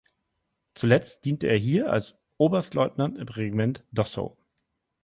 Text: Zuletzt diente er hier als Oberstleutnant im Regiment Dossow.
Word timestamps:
Zuletzt 0.73 1.25
diente 1.25 1.45
er 1.45 1.59
hier 1.59 1.93
als 1.93 2.15
Oberstleutnant 2.39 3.19
im 3.19 3.27
Regiment 3.27 3.85
Dossow. 3.91 4.35